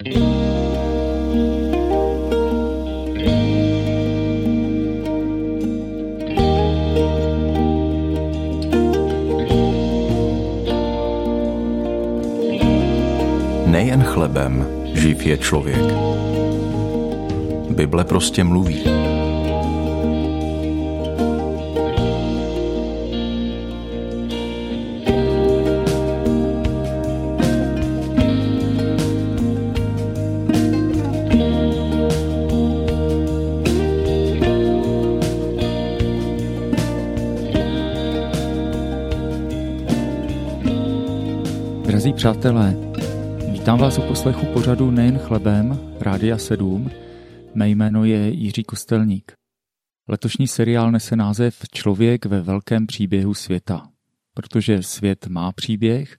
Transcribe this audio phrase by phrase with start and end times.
[0.00, 0.12] Nejen
[14.04, 15.76] chlebem živ je člověk.
[17.70, 18.84] Bible prostě mluví.
[42.20, 42.76] Přátelé,
[43.52, 46.90] vítám vás u poslechu pořadu Nejen chlebem, Rádia 7.
[47.54, 49.32] Mé jméno je Jiří Kostelník.
[50.08, 53.88] Letošní seriál nese název Člověk ve velkém příběhu světa,
[54.34, 56.16] protože svět má příběh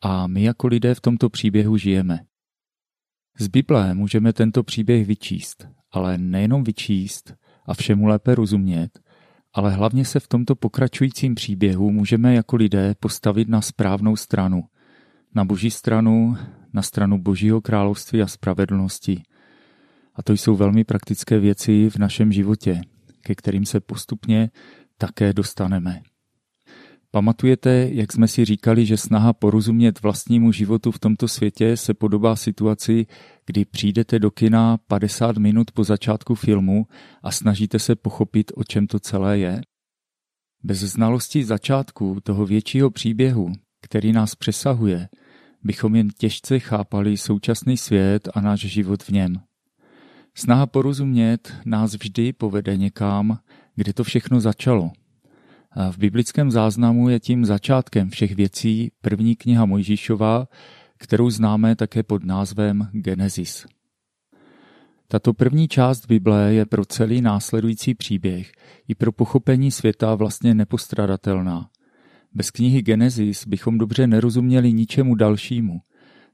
[0.00, 2.20] a my jako lidé v tomto příběhu žijeme.
[3.38, 7.34] Z Bible můžeme tento příběh vyčíst, ale nejenom vyčíst
[7.66, 9.00] a všemu lépe rozumět,
[9.54, 14.64] ale hlavně se v tomto pokračujícím příběhu můžeme jako lidé postavit na správnou stranu–
[15.34, 16.36] na boží stranu,
[16.72, 19.22] na stranu božího království a spravedlnosti.
[20.14, 22.80] A to jsou velmi praktické věci v našem životě,
[23.22, 24.50] ke kterým se postupně
[24.98, 26.02] také dostaneme.
[27.10, 32.36] Pamatujete, jak jsme si říkali, že snaha porozumět vlastnímu životu v tomto světě se podobá
[32.36, 33.06] situaci,
[33.46, 36.86] kdy přijdete do kina 50 minut po začátku filmu
[37.22, 39.60] a snažíte se pochopit, o čem to celé je?
[40.62, 43.52] Bez znalosti začátku toho většího příběhu,
[43.82, 45.08] který nás přesahuje,
[45.64, 49.40] bychom jen těžce chápali současný svět a náš život v něm.
[50.34, 53.38] Snaha porozumět nás vždy povede někam,
[53.74, 54.90] kde to všechno začalo.
[55.70, 60.48] A v biblickém záznamu je tím začátkem všech věcí první kniha Mojžíšova,
[60.98, 63.66] kterou známe také pod názvem Genesis.
[65.08, 68.52] Tato první část Bible je pro celý následující příběh
[68.88, 71.68] i pro pochopení světa vlastně nepostradatelná.
[72.34, 75.80] Bez knihy Genesis bychom dobře nerozuměli ničemu dalšímu.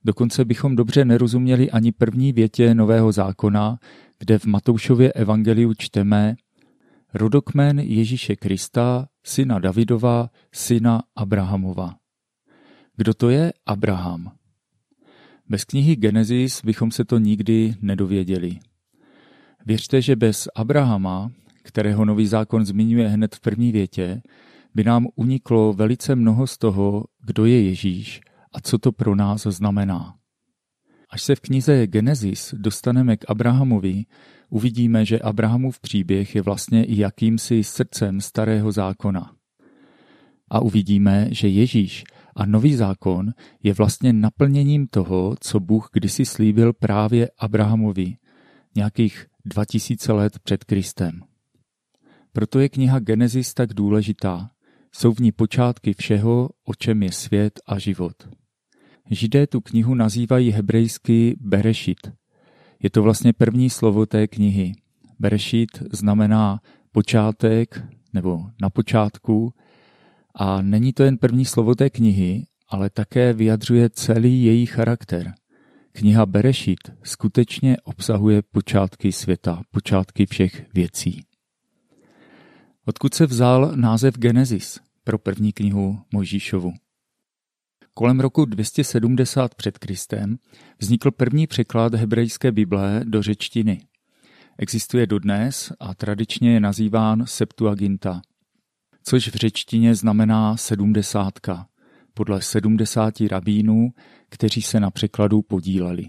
[0.04, 3.78] Dokonce bychom dobře nerozuměli ani první větě Nového zákona,
[4.18, 6.36] kde v Matoušově evangeliu čteme
[7.14, 11.94] rodokmen Ježíše Krista, syna Davidova, syna Abrahamova.
[12.96, 14.32] Kdo to je Abraham?
[15.48, 18.58] Bez knihy Genesis bychom se to nikdy nedověděli.
[19.66, 21.30] Věřte, že bez Abrahama,
[21.62, 24.22] kterého nový zákon zmiňuje hned v první větě,
[24.78, 28.20] by nám uniklo velice mnoho z toho, kdo je Ježíš
[28.52, 30.14] a co to pro nás znamená.
[31.10, 34.04] Až se v knize Genesis dostaneme k Abrahamovi,
[34.50, 39.32] uvidíme, že Abrahamův příběh je vlastně i jakýmsi srdcem starého zákona.
[40.50, 42.04] A uvidíme, že Ježíš
[42.36, 43.30] a nový zákon
[43.62, 48.16] je vlastně naplněním toho, co Bůh kdysi slíbil právě Abrahamovi,
[48.76, 51.20] nějakých 2000 let před Kristem.
[52.32, 54.50] Proto je kniha Genesis tak důležitá,
[54.98, 58.28] jsou v ní počátky všeho, o čem je svět a život.
[59.10, 62.12] Židé tu knihu nazývají hebrejsky Berešit.
[62.82, 64.72] Je to vlastně první slovo té knihy.
[65.18, 66.60] Berešit znamená
[66.92, 69.52] počátek nebo na počátku
[70.34, 75.34] a není to jen první slovo té knihy, ale také vyjadřuje celý její charakter.
[75.92, 81.24] Kniha Berešit skutečně obsahuje počátky světa, počátky všech věcí.
[82.86, 86.72] Odkud se vzal název Genesis pro první knihu Mojžíšovu?
[87.94, 90.38] Kolem roku 270 před Kristem
[90.78, 93.80] vznikl první překlad hebrejské Bible do řečtiny.
[94.58, 98.20] Existuje dodnes a tradičně je nazýván Septuaginta,
[99.02, 101.66] což v řečtině znamená sedmdesátka,
[102.14, 103.90] podle sedmdesáti rabínů,
[104.28, 106.06] kteří se na překladu podíleli.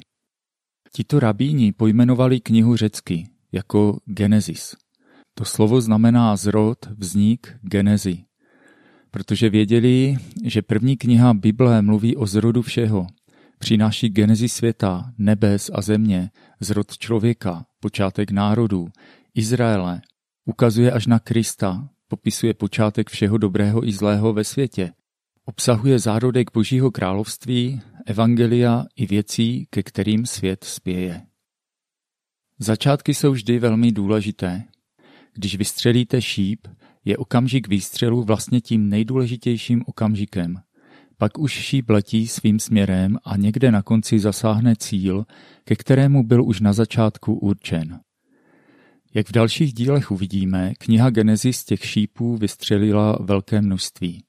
[0.93, 4.75] Tito rabíni pojmenovali knihu řecky jako Genesis–
[5.39, 8.28] to slovo znamená zrod, vznik, genezi.
[9.11, 13.07] Protože věděli, že první kniha Bible mluví o zrodu všeho.
[13.59, 18.87] Přináší genezi světa, nebes a země, zrod člověka, počátek národů,
[19.35, 20.01] Izraele.
[20.45, 24.91] Ukazuje až na Krista, popisuje počátek všeho dobrého i zlého ve světě.
[25.45, 31.21] Obsahuje zárodek Božího království, evangelia i věcí, ke kterým svět spěje.
[32.59, 34.63] Začátky jsou vždy velmi důležité.
[35.33, 36.67] Když vystřelíte šíp,
[37.05, 40.59] je okamžik výstřelu vlastně tím nejdůležitějším okamžikem.
[41.17, 45.25] Pak už šíp letí svým směrem a někde na konci zasáhne cíl,
[45.63, 47.99] ke kterému byl už na začátku určen.
[49.13, 54.23] Jak v dalších dílech uvidíme, kniha Genesis těch šípů vystřelila velké množství.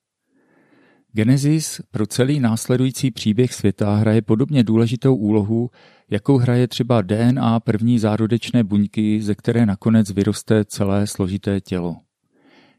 [1.12, 5.70] Genesis pro celý následující příběh světa hraje podobně důležitou úlohu
[6.10, 11.96] jakou hraje třeba DNA první zárodečné buňky, ze které nakonec vyroste celé složité tělo.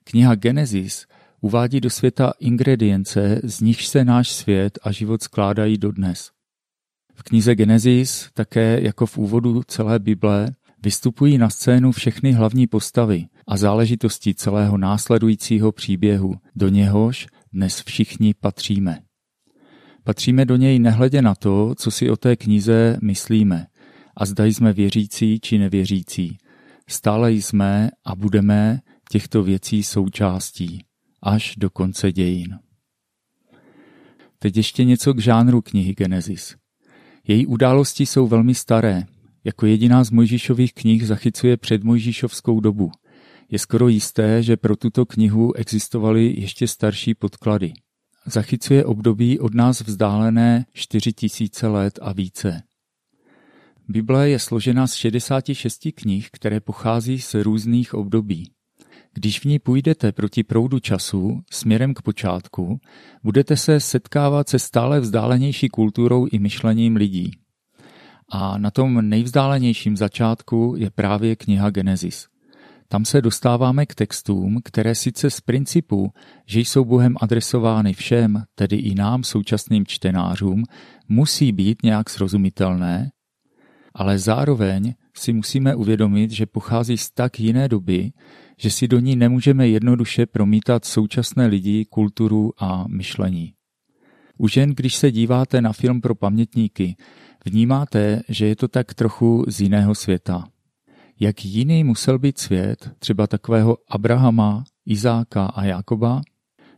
[0.03, 1.05] Kniha Genesis
[1.41, 6.31] uvádí do světa ingredience, z nichž se náš svět a život skládají dodnes.
[7.15, 10.51] V knize Genesis, také jako v úvodu celé Bible,
[10.83, 18.33] vystupují na scénu všechny hlavní postavy a záležitosti celého následujícího příběhu, do něhož dnes všichni
[18.33, 18.99] patříme.
[20.03, 23.67] Patříme do něj nehledě na to, co si o té knize myslíme
[24.17, 26.37] a zda jsme věřící či nevěřící.
[26.89, 28.79] Stále jsme a budeme
[29.11, 30.85] těchto věcí součástí
[31.21, 32.59] až do konce dějin.
[34.39, 36.55] Teď ještě něco k žánru knihy Genesis.
[37.27, 39.03] Její události jsou velmi staré.
[39.43, 42.91] Jako jediná z Mojžíšových knih zachycuje předmojžíšovskou dobu.
[43.49, 47.73] Je skoro jisté, že pro tuto knihu existovaly ještě starší podklady.
[48.25, 52.63] Zachycuje období od nás vzdálené 4000 let a více.
[53.87, 58.51] Bible je složena z 66 knih, které pochází z různých období.
[59.13, 62.79] Když v ní půjdete proti proudu času, směrem k počátku,
[63.23, 67.31] budete se setkávat se stále vzdálenější kulturou i myšlením lidí.
[68.29, 72.27] A na tom nejvzdálenějším začátku je právě kniha Genesis.
[72.87, 76.11] Tam se dostáváme k textům, které sice z principu,
[76.45, 80.63] že jsou Bohem adresovány všem, tedy i nám současným čtenářům,
[81.09, 83.11] musí být nějak srozumitelné,
[83.93, 88.11] ale zároveň si musíme uvědomit, že pochází z tak jiné doby,
[88.57, 93.53] že si do ní nemůžeme jednoduše promítat současné lidi, kulturu a myšlení.
[94.37, 96.95] Už jen když se díváte na film pro pamětníky,
[97.45, 100.47] vnímáte, že je to tak trochu z jiného světa.
[101.19, 106.21] Jak jiný musel být svět, třeba takového Abrahama, Izáka a Jákoba,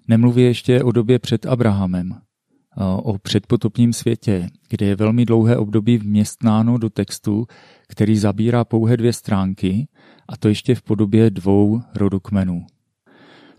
[0.08, 2.16] nemluví ještě o době před Abrahamem,
[3.04, 7.46] o předpotopním světě, kde je velmi dlouhé období vměstnáno do textu,
[7.88, 9.88] který zabírá pouhé dvě stránky,
[10.30, 12.66] a to ještě v podobě dvou rodokmenů.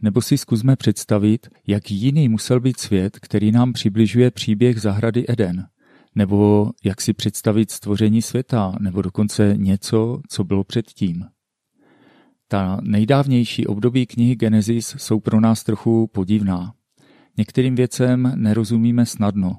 [0.03, 5.67] Nebo si zkusme představit, jak jiný musel být svět, který nám přibližuje příběh zahrady Eden,
[6.15, 11.25] nebo jak si představit stvoření světa, nebo dokonce něco, co bylo předtím.
[12.49, 16.73] Ta nejdávnější období knihy Genesis jsou pro nás trochu podivná.
[17.37, 19.57] Některým věcem nerozumíme snadno.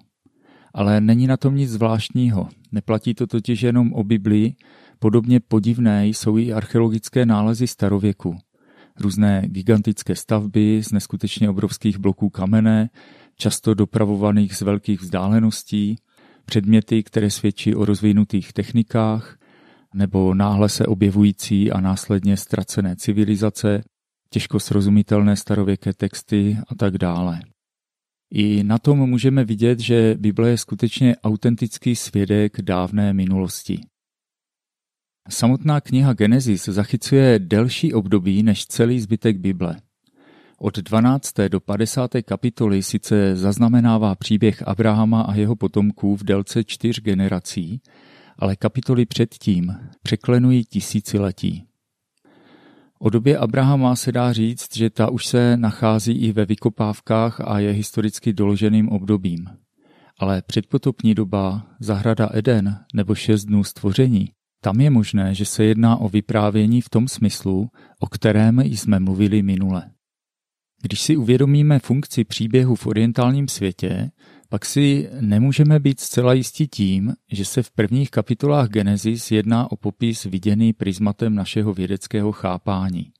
[0.74, 2.50] Ale není na tom nic zvláštního.
[2.72, 4.56] Neplatí to totiž jenom o Biblii,
[5.00, 8.38] podobně podivné jsou i archeologické nálezy starověku.
[9.00, 12.90] Různé gigantické stavby z neskutečně obrovských bloků kamene,
[13.38, 15.96] často dopravovaných z velkých vzdáleností,
[16.46, 19.38] předměty, které svědčí o rozvinutých technikách,
[19.94, 23.84] nebo náhle se objevující a následně ztracené civilizace,
[24.30, 27.40] těžko srozumitelné starověké texty a tak dále.
[28.38, 33.82] I na tom můžeme vidět, že Bible je skutečně autentický svědek dávné minulosti.
[35.30, 39.76] Samotná kniha Genesis zachycuje delší období než celý zbytek Bible.
[40.58, 41.34] Od 12.
[41.48, 42.12] do 50.
[42.26, 47.82] kapitoly sice zaznamenává příběh Abrahama a jeho potomků v délce čtyř generací,
[48.40, 51.75] ale kapitoly předtím překlenují tisíciletí.
[53.06, 57.60] O době Abrahama se dá říct, že ta už se nachází i ve vykopávkách a
[57.60, 59.46] je historicky doloženým obdobím.
[60.20, 64.30] Ale předpotopní doba, zahrada Eden nebo šest dnů stvoření,
[64.62, 67.68] tam je možné, že se jedná o vyprávění v tom smyslu,
[68.00, 69.84] o kterém jsme mluvili minule.
[70.82, 74.12] Když si uvědomíme funkci příběhu v orientálním světě,
[74.50, 79.76] pak si nemůžeme být zcela jistí tím, že se v prvních kapitolách Genesis jedná o
[79.76, 83.12] popis viděný prismatem našeho vědeckého chápání.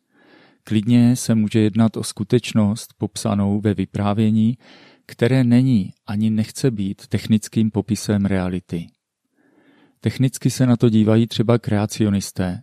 [0.64, 4.58] Klidně se může jednat o skutečnost popsanou ve vyprávění,
[5.06, 8.88] které není ani nechce být technickým popisem reality.
[10.02, 12.62] Technicky se na to dívají třeba kreacionisté.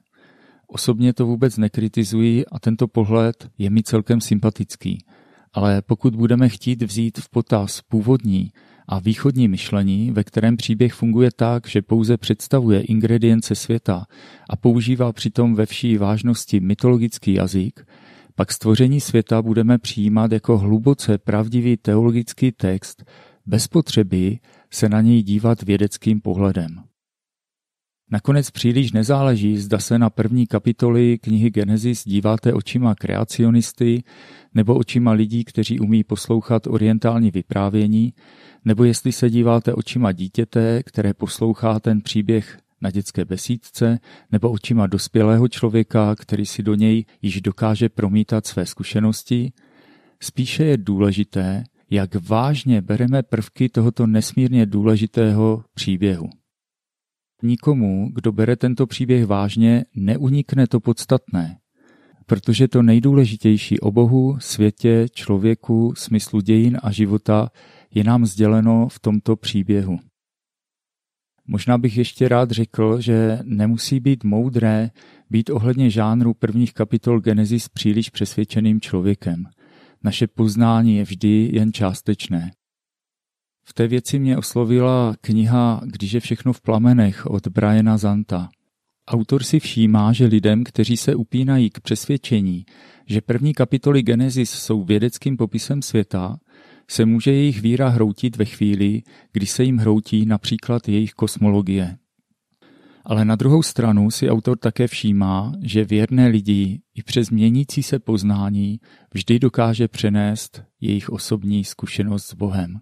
[0.72, 5.04] Osobně to vůbec nekritizují a tento pohled je mi celkem sympatický–
[5.52, 8.52] ale pokud budeme chtít vzít v potaz původní
[8.88, 14.06] a východní myšlení, ve kterém příběh funguje tak, že pouze představuje ingredience světa
[14.50, 17.86] a používá přitom ve vší vážnosti mytologický jazyk,
[18.34, 23.04] pak stvoření světa budeme přijímat jako hluboce pravdivý teologický text
[23.46, 24.38] bez potřeby
[24.70, 26.91] se na něj dívat vědeckým pohledem.
[28.12, 34.02] Nakonec příliš nezáleží, zda se na první kapitoly knihy Genesis díváte očima kreacionisty
[34.54, 38.12] nebo očima lidí, kteří umí poslouchat orientální vyprávění,
[38.64, 43.98] nebo jestli se díváte očima dítěte, které poslouchá ten příběh na dětské besídce,
[44.32, 49.52] nebo očima dospělého člověka, který si do něj již dokáže promítat své zkušenosti,
[50.20, 56.41] spíše je důležité, jak vážně bereme prvky tohoto nesmírně důležitého příběhu.
[57.42, 61.58] Nikomu, kdo bere tento příběh vážně, neunikne to podstatné,
[62.26, 67.50] protože to nejdůležitější o Bohu, světě, člověku, smyslu dějin a života
[67.94, 69.98] je nám sděleno v tomto příběhu.
[71.46, 74.90] Možná bych ještě rád řekl, že nemusí být moudré
[75.30, 79.44] být ohledně žánru prvních kapitol Genesis příliš přesvědčeným člověkem.
[80.04, 82.50] Naše poznání je vždy jen částečné.
[83.64, 88.48] V té věci mě oslovila kniha Když je všechno v plamenech od Briana Zanta.
[89.08, 92.64] Autor si všímá, že lidem, kteří se upínají k přesvědčení,
[93.06, 96.38] že první kapitoly Genesis jsou vědeckým popisem světa,
[96.90, 99.02] se může jejich víra hroutit ve chvíli,
[99.32, 101.96] kdy se jim hroutí například jejich kosmologie.
[103.04, 107.98] Ale na druhou stranu si autor také všímá, že věrné lidi i přes měnící se
[107.98, 108.80] poznání
[109.14, 112.80] vždy dokáže přenést jejich osobní zkušenost s Bohem.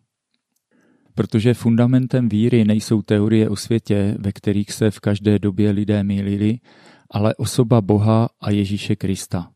[1.21, 6.59] Protože fundamentem víry nejsou teorie o světě, ve kterých se v každé době lidé mýlili,
[7.11, 9.51] ale osoba Boha a Ježíše Krista.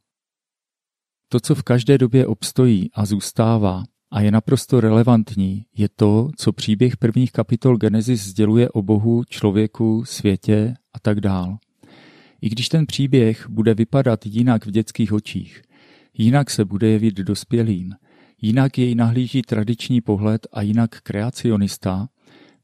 [1.29, 6.53] To, co v každé době obstojí a zůstává, a je naprosto relevantní, je to, co
[6.53, 11.57] příběh prvních kapitol Genesis sděluje o Bohu, člověku, světě a tak dál.
[12.41, 15.63] I když ten příběh bude vypadat jinak v dětských očích,
[16.19, 17.93] jinak se bude jevit dospělým,
[18.41, 22.09] jinak jej nahlíží tradiční pohled a jinak kreacionista,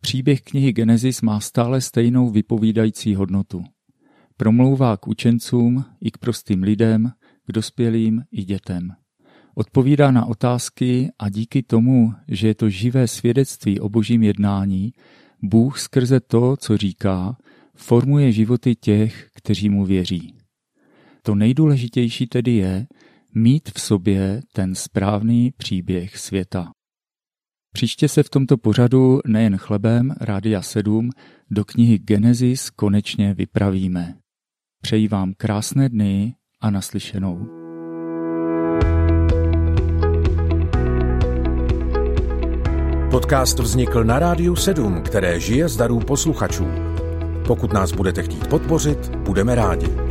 [0.01, 3.65] příběh knihy Genesis má stále stejnou vypovídající hodnotu.
[4.37, 7.13] Promlouvá k učencům i k prostým lidem,
[7.47, 8.93] k dospělým i dětem.
[9.55, 14.93] Odpovídá na otázky a díky tomu, že je to živé svědectví o božím jednání,
[15.43, 17.37] Bůh skrze to, co říká,
[17.75, 20.35] formuje životy těch, kteří mu věří.
[21.23, 22.87] To nejdůležitější tedy je
[23.35, 26.73] mít v sobě ten správný příběh světa.
[27.73, 31.11] Příště se v tomto pořadu nejen chlebem Rádia 7
[31.51, 34.15] do knihy Genesis konečně vypravíme.
[34.83, 37.61] Přeji vám krásné dny a naslyšenou.
[43.11, 46.67] Podcast vznikl na Rádiu 7, které žije z darů posluchačů.
[47.47, 50.10] Pokud nás budete chtít podpořit, budeme rádi.